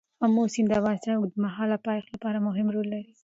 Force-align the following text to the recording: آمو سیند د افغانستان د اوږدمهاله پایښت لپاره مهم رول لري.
آمو 0.23 0.43
سیند 0.53 0.67
د 0.69 0.73
افغانستان 0.79 1.13
د 1.13 1.17
اوږدمهاله 1.19 1.77
پایښت 1.87 2.09
لپاره 2.13 2.43
مهم 2.47 2.67
رول 2.75 2.87
لري. 2.93 3.11